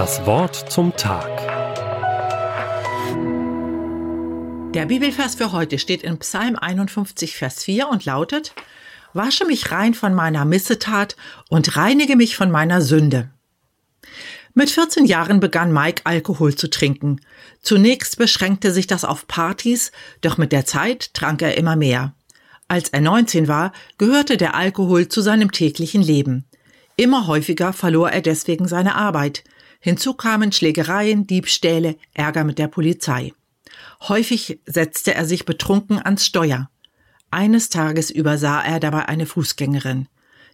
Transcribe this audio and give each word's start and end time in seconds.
Das 0.00 0.24
Wort 0.24 0.72
zum 0.72 0.96
Tag. 0.96 1.28
Der 4.72 4.86
Bibelvers 4.86 5.34
für 5.34 5.52
heute 5.52 5.78
steht 5.78 6.02
in 6.02 6.18
Psalm 6.20 6.56
51, 6.56 7.36
Vers 7.36 7.62
4 7.64 7.86
und 7.86 8.06
lautet, 8.06 8.54
Wasche 9.12 9.44
mich 9.44 9.70
rein 9.72 9.92
von 9.92 10.14
meiner 10.14 10.46
Missetat 10.46 11.16
und 11.50 11.76
reinige 11.76 12.16
mich 12.16 12.34
von 12.34 12.50
meiner 12.50 12.80
Sünde. 12.80 13.28
Mit 14.54 14.70
14 14.70 15.04
Jahren 15.04 15.38
begann 15.38 15.70
Mike 15.70 16.00
Alkohol 16.04 16.54
zu 16.54 16.70
trinken. 16.70 17.20
Zunächst 17.60 18.16
beschränkte 18.16 18.72
sich 18.72 18.86
das 18.86 19.04
auf 19.04 19.26
Partys, 19.26 19.92
doch 20.22 20.38
mit 20.38 20.52
der 20.52 20.64
Zeit 20.64 21.12
trank 21.12 21.42
er 21.42 21.58
immer 21.58 21.76
mehr. 21.76 22.14
Als 22.68 22.88
er 22.88 23.02
19 23.02 23.48
war, 23.48 23.72
gehörte 23.98 24.38
der 24.38 24.54
Alkohol 24.54 25.08
zu 25.08 25.20
seinem 25.20 25.52
täglichen 25.52 26.00
Leben. 26.00 26.46
Immer 26.96 27.26
häufiger 27.26 27.74
verlor 27.74 28.08
er 28.08 28.22
deswegen 28.22 28.66
seine 28.66 28.94
Arbeit. 28.94 29.44
Hinzu 29.80 30.14
kamen 30.14 30.52
Schlägereien, 30.52 31.26
Diebstähle, 31.26 31.96
Ärger 32.14 32.44
mit 32.44 32.58
der 32.58 32.68
Polizei. 32.68 33.32
Häufig 34.02 34.60
setzte 34.66 35.14
er 35.14 35.26
sich 35.26 35.46
betrunken 35.46 35.98
ans 35.98 36.26
Steuer. 36.26 36.70
Eines 37.30 37.70
Tages 37.70 38.10
übersah 38.10 38.60
er 38.60 38.78
dabei 38.80 39.06
eine 39.08 39.26
Fußgängerin. 39.26 40.08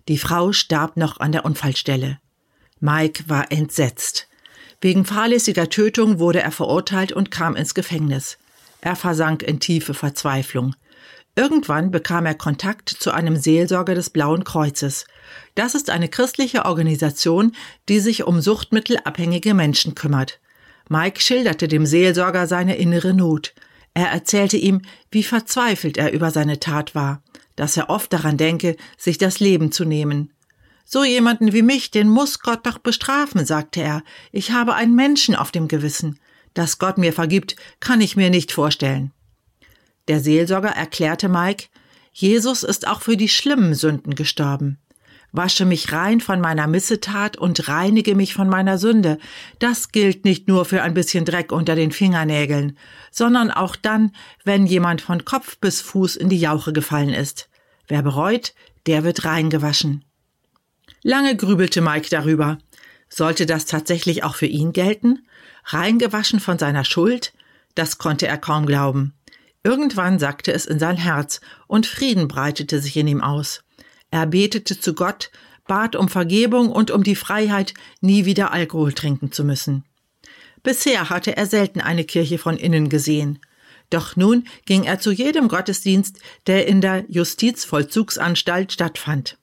Die 0.09 0.19
Frau 0.19 0.53
starb 0.53 0.97
noch 0.97 1.19
an 1.19 1.33
der 1.33 1.45
Unfallstelle. 1.45 2.19
Mike 2.79 3.25
war 3.29 3.51
entsetzt. 3.51 4.29
Wegen 4.81 5.05
fahrlässiger 5.05 5.69
Tötung 5.71 6.19
wurde 6.19 6.41
er 6.41 6.53
verurteilt 6.53 7.13
und 7.13 7.31
kam 7.31 7.57
ins 7.57 7.75
Gefängnis. 7.75 8.39
Er 8.81 8.95
versank 8.95 9.43
in 9.43 9.59
tiefe 9.59 9.95
Verzweiflung. 9.95 10.77
Irgendwann 11.39 11.91
bekam 11.91 12.25
er 12.25 12.35
Kontakt 12.35 12.89
zu 12.89 13.13
einem 13.13 13.37
Seelsorger 13.37 13.95
des 13.95 14.09
Blauen 14.09 14.43
Kreuzes. 14.43 15.05
Das 15.55 15.75
ist 15.75 15.91
eine 15.91 16.09
christliche 16.09 16.65
Organisation, 16.65 17.53
die 17.91 18.01
sich 18.01 18.25
um 18.25 18.41
suchtmittelabhängige 18.41 19.53
Menschen 19.53 19.95
kümmert. 19.95 20.41
Mike 20.89 21.21
schilderte 21.21 21.69
dem 21.69 21.85
Seelsorger 21.85 22.47
seine 22.47 22.77
innere 22.77 23.13
Not. 23.13 23.55
Er 23.93 24.09
erzählte 24.09 24.57
ihm, 24.57 24.81
wie 25.11 25.23
verzweifelt 25.23 25.99
er 25.99 26.13
über 26.13 26.31
seine 26.31 26.59
Tat 26.59 26.95
war, 26.95 27.23
dass 27.55 27.77
er 27.77 27.91
oft 27.91 28.13
daran 28.15 28.39
denke, 28.39 28.77
sich 28.97 29.19
das 29.19 29.39
Leben 29.39 29.71
zu 29.73 29.85
nehmen. 29.85 30.33
So 30.87 31.05
jemanden 31.05 31.53
wie 31.53 31.63
mich, 31.63 31.91
den 31.91 32.09
muss 32.09 32.41
Gott 32.41 32.65
doch 32.65 32.79
bestrafen, 32.79 33.45
sagte 33.45 33.83
er. 33.83 34.03
Ich 34.33 34.53
habe 34.53 34.75
einen 34.75 34.95
Menschen 34.95 35.35
auf 35.35 35.51
dem 35.51 35.69
Gewissen. 35.69 36.19
Dass 36.55 36.79
Gott 36.79 36.97
mir 36.97 37.13
vergibt, 37.13 37.57
kann 37.81 38.01
ich 38.01 38.17
mir 38.17 38.31
nicht 38.31 38.53
vorstellen. 38.53 39.13
Der 40.09 40.21
Seelsorger 40.21 40.71
erklärte 40.71 41.29
Mike, 41.29 41.67
Jesus 42.13 42.63
ist 42.63 42.87
auch 42.87 43.03
für 43.03 43.17
die 43.17 43.29
schlimmen 43.29 43.75
Sünden 43.75 44.15
gestorben. 44.15 44.79
Wasche 45.33 45.67
mich 45.67 45.93
rein 45.93 46.21
von 46.21 46.41
meiner 46.41 46.67
Missetat 46.67 47.37
und 47.37 47.69
reinige 47.69 48.15
mich 48.15 48.33
von 48.33 48.49
meiner 48.49 48.79
Sünde. 48.79 49.19
Das 49.59 49.93
gilt 49.93 50.25
nicht 50.25 50.49
nur 50.49 50.65
für 50.65 50.83
ein 50.83 50.95
bisschen 50.95 51.25
Dreck 51.25 51.53
unter 51.53 51.75
den 51.75 51.93
Fingernägeln, 51.93 52.79
sondern 53.11 53.51
auch 53.51 53.77
dann, 53.77 54.13
wenn 54.45 54.67
jemand 54.67 55.03
von 55.03 55.25
Kopf 55.25 55.59
bis 55.59 55.81
Fuß 55.83 56.17
in 56.17 56.29
die 56.29 56.41
Jauche 56.41 56.73
gefallen 56.73 57.11
ist. 57.11 57.51
Wer 57.87 58.03
bereut, 58.03 58.55
der 58.87 59.05
wird 59.05 59.25
reingewaschen. 59.25 60.05
Lange 61.03 61.37
grübelte 61.37 61.81
Mike 61.81 62.09
darüber. 62.11 62.59
Sollte 63.09 63.47
das 63.47 63.67
tatsächlich 63.67 64.25
auch 64.25 64.37
für 64.37 64.47
ihn 64.47 64.73
gelten? 64.73 65.27
Reingewaschen 65.65 66.41
von 66.41 66.59
seiner 66.59 66.85
Schuld? 66.85 67.35
Das 67.75 67.99
konnte 67.99 68.27
er 68.27 68.39
kaum 68.39 68.67
glauben. 68.67 69.16
Irgendwann 69.67 70.21
sackte 70.21 70.53
es 70.53 70.65
in 70.65 70.79
sein 70.79 70.97
Herz, 70.97 71.41
und 71.67 71.89
Frieden 71.89 72.29
breitete 72.29 72.79
sich 72.81 72.97
in 72.97 73.09
ihm 73.09 73.21
aus. 73.21 73.65
Er 74.13 74.25
betete 74.25 74.79
zu 74.79 74.95
Gott, 74.95 75.33
bat 75.67 75.97
um 75.97 76.09
Vergebung 76.09 76.71
und 76.71 76.93
um 76.93 77.03
die 77.03 77.17
Freiheit, 77.17 77.75
nie 78.01 78.27
wieder 78.27 78.53
Alkohol 78.53 78.93
trinken 78.93 79.33
zu 79.33 79.43
müssen. 79.43 79.83
Bisher 80.63 81.11
hatte 81.11 81.37
er 81.37 81.47
selten 81.47 81.81
eine 81.81 82.05
Kirche 82.05 82.39
von 82.39 82.57
innen 82.57 82.89
gesehen. 82.89 83.41
Doch 83.91 84.15
nun 84.15 84.45
ging 84.67 84.85
er 84.85 85.01
zu 85.01 85.11
jedem 85.11 85.49
Gottesdienst, 85.49 86.21
der 86.47 86.69
in 86.69 86.81
der 86.81 87.05
Justizvollzugsanstalt 87.09 88.73
stattfand. 88.73 89.37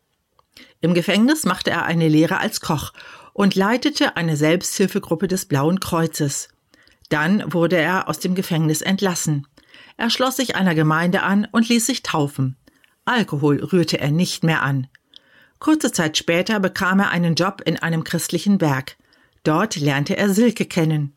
Im 0.80 0.94
Gefängnis 0.94 1.44
machte 1.44 1.72
er 1.72 1.84
eine 1.84 2.08
Lehre 2.08 2.38
als 2.38 2.62
Koch 2.62 2.94
und 3.34 3.56
leitete 3.56 4.16
eine 4.16 4.38
Selbsthilfegruppe 4.38 5.28
des 5.28 5.48
Blauen 5.48 5.82
Kreuzes. 5.82 6.48
Dann 7.10 7.52
wurde 7.52 7.76
er 7.76 8.08
aus 8.08 8.20
dem 8.20 8.36
Gefängnis 8.36 8.82
entlassen. 8.82 9.48
Er 9.98 10.10
schloss 10.10 10.38
sich 10.38 10.56
einer 10.56 10.76
Gemeinde 10.76 11.24
an 11.24 11.48
und 11.52 11.70
ließ 11.70 11.86
sich 11.86 12.04
taufen. 12.04 12.56
Alkohol 13.06 13.64
rührte 13.64 14.00
er 14.00 14.12
nicht 14.12 14.44
mehr 14.44 14.62
an. 14.62 14.88
Kurze 15.60 15.92
Zeit 15.92 16.18
später 16.18 16.60
bekam 16.60 17.00
er 17.00 17.10
einen 17.10 17.36
Job 17.36 17.62
in 17.66 17.78
einem 17.78 18.04
christlichen 18.04 18.58
Berg. 18.58 18.98
Dort 19.44 19.76
lernte 19.76 20.18
er 20.18 20.30
Silke 20.30 20.66
kennen. 20.66 21.16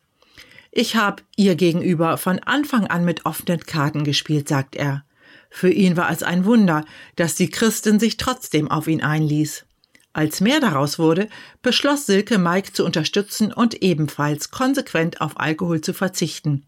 Ich 0.71 0.95
habe 0.95 1.23
ihr 1.35 1.55
gegenüber 1.55 2.17
von 2.17 2.39
Anfang 2.39 2.87
an 2.87 3.03
mit 3.03 3.25
offenen 3.25 3.61
Karten 3.61 4.03
gespielt, 4.03 4.47
sagt 4.47 4.75
er. 4.75 5.03
Für 5.49 5.69
ihn 5.69 5.97
war 5.97 6.11
es 6.11 6.23
ein 6.23 6.45
Wunder, 6.45 6.85
dass 7.15 7.35
die 7.35 7.49
Christin 7.49 7.99
sich 7.99 8.17
trotzdem 8.17 8.69
auf 8.69 8.87
ihn 8.87 9.01
einließ. 9.01 9.65
Als 10.13 10.41
mehr 10.41 10.59
daraus 10.59 10.99
wurde, 10.99 11.29
beschloss 11.61 12.05
Silke 12.05 12.37
Mike 12.37 12.73
zu 12.73 12.85
unterstützen 12.85 13.53
und 13.53 13.81
ebenfalls 13.81 14.51
konsequent 14.51 15.21
auf 15.21 15.39
Alkohol 15.39 15.81
zu 15.81 15.93
verzichten. 15.93 16.65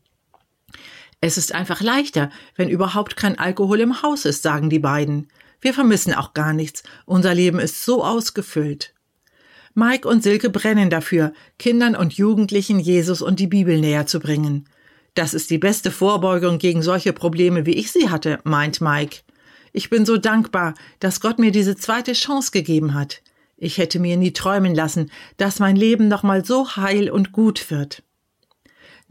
Es 1.22 1.38
ist 1.38 1.54
einfach 1.54 1.82
leichter, 1.82 2.30
wenn 2.56 2.70
überhaupt 2.70 3.18
kein 3.18 3.38
Alkohol 3.38 3.82
im 3.82 4.02
Haus 4.02 4.26
ist, 4.26 4.42
sagen 4.42 4.70
die 4.70 4.80
beiden. 4.80 5.28
Wir 5.60 5.74
vermissen 5.74 6.14
auch 6.14 6.34
gar 6.34 6.54
nichts. 6.54 6.84
Unser 7.06 7.36
Leben 7.36 7.60
ist 7.60 7.84
so 7.84 8.06
ausgefüllt. 8.06 8.94
Mike 9.74 10.08
und 10.08 10.24
Silke 10.24 10.50
brennen 10.50 10.90
dafür, 10.90 11.34
Kindern 11.58 11.96
und 11.96 12.14
Jugendlichen 12.14 12.80
Jesus 12.80 13.22
und 13.22 13.40
die 13.40 13.48
Bibel 13.48 13.80
näher 13.80 14.06
zu 14.06 14.20
bringen. 14.20 14.68
Das 15.14 15.34
ist 15.34 15.50
die 15.50 15.58
beste 15.58 15.92
Vorbeugung 15.92 16.58
gegen 16.58 16.82
solche 16.82 17.12
Probleme, 17.12 17.66
wie 17.66 17.76
ich 17.76 17.92
sie 17.92 18.10
hatte, 18.10 18.40
meint 18.44 18.80
Mike. 18.80 19.20
Ich 19.74 19.90
bin 19.90 20.06
so 20.06 20.18
dankbar, 20.18 20.74
dass 21.00 21.20
Gott 21.20 21.38
mir 21.40 21.52
diese 21.52 21.76
zweite 21.76 22.14
Chance 22.14 22.52
gegeben 22.52 22.94
hat. 22.94 23.22
Ich 23.58 23.78
hätte 23.78 24.00
mir 24.00 24.16
nie 24.16 24.32
träumen 24.32 24.74
lassen, 24.74 25.12
dass 25.38 25.60
mein 25.60 25.76
Leben 25.76 26.08
nochmal 26.08 26.46
so 26.46 26.78
heil 26.78 27.10
und 27.10 27.34
gut 27.34 27.70
wird. 27.70 28.04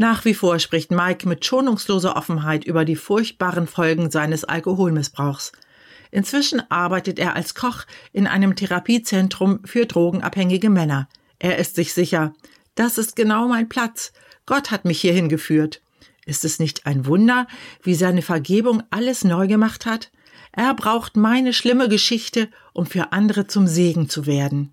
Nach 0.01 0.25
wie 0.25 0.35
vor 0.35 0.61
spricht 0.61 0.93
Mike 0.93 1.29
mit 1.29 1.45
schonungsloser 1.45 2.17
Offenheit 2.17 2.65
über 2.65 2.85
die 2.85 2.95
furchtbaren 2.95 3.67
Folgen 3.67 4.13
seines 4.13 4.45
Alkoholmissbrauchs. 4.45 5.51
Inzwischen 6.13 6.63
arbeitet 6.71 7.19
er 7.19 7.35
als 7.35 7.57
Koch 7.57 7.85
in 8.13 8.29
einem 8.29 8.55
Therapiezentrum 8.55 9.59
für 9.65 9.87
drogenabhängige 9.87 10.71
Männer. 10.71 11.09
Er 11.41 11.59
ist 11.59 11.75
sich 11.75 11.93
sicher, 11.93 12.33
das 12.77 12.97
ist 12.97 13.17
genau 13.17 13.49
mein 13.49 13.69
Platz. 13.69 14.13
Gott 14.47 14.71
hat 14.71 14.85
mich 14.85 15.01
hierhin 15.01 15.29
geführt. 15.29 15.83
Ist 16.25 16.45
es 16.45 16.61
nicht 16.61 16.87
ein 16.87 17.07
Wunder, 17.07 17.49
wie 17.83 17.95
seine 17.95 18.23
Vergebung 18.23 18.85
alles 18.91 19.25
neu 19.25 19.49
gemacht 19.49 19.85
hat? 19.85 20.13
Er 20.53 20.75
braucht 20.75 21.17
meine 21.17 21.53
schlimme 21.53 21.89
Geschichte, 21.89 22.49
um 22.73 22.87
für 22.87 23.11
andere 23.11 23.49
zum 23.49 23.67
Segen 23.67 24.09
zu 24.09 24.27
werden. 24.27 24.73